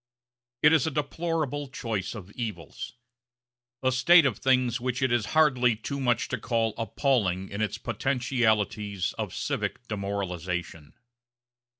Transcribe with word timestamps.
It 0.63 0.73
is 0.73 0.87
a 0.87 0.89
deplorable 0.89 1.67
choice 1.67 2.15
of 2.15 2.31
evils; 2.31 2.93
a 3.83 3.91
state 3.91 4.25
of 4.25 4.39
things 4.39 4.81
which 4.81 4.99
it 5.03 5.11
is 5.11 5.27
hardly 5.37 5.75
too 5.75 5.99
much 5.99 6.27
to 6.29 6.39
call 6.39 6.73
appalling 6.75 7.49
in 7.49 7.61
its 7.61 7.77
potentialities 7.77 9.13
of 9.19 9.31
civic 9.31 9.87
demoralization. 9.87 10.95